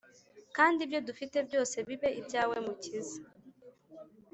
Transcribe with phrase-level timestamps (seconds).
[0.55, 3.19] Kandi ibyo dufite byose bibe ibyawe mukiza